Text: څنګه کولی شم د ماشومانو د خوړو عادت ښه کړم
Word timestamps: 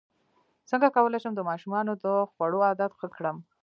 څنګه 0.69 0.87
کولی 0.95 1.19
شم 1.23 1.33
د 1.35 1.41
ماشومانو 1.49 1.91
د 2.03 2.05
خوړو 2.31 2.59
عادت 2.67 2.91
ښه 2.99 3.07
کړم 3.15 3.37